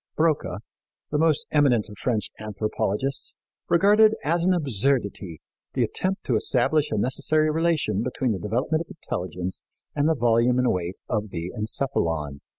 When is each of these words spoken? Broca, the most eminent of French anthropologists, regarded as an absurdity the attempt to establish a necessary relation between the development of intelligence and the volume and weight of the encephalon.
Broca, 0.15 0.61
the 1.11 1.19
most 1.19 1.45
eminent 1.51 1.87
of 1.87 1.95
French 1.99 2.31
anthropologists, 2.39 3.35
regarded 3.69 4.15
as 4.23 4.43
an 4.43 4.51
absurdity 4.51 5.41
the 5.75 5.83
attempt 5.83 6.23
to 6.23 6.35
establish 6.35 6.89
a 6.89 6.97
necessary 6.97 7.51
relation 7.51 8.01
between 8.01 8.31
the 8.31 8.39
development 8.39 8.81
of 8.81 8.87
intelligence 8.89 9.61
and 9.95 10.09
the 10.09 10.15
volume 10.15 10.57
and 10.57 10.71
weight 10.73 10.95
of 11.07 11.29
the 11.29 11.51
encephalon. 11.55 12.39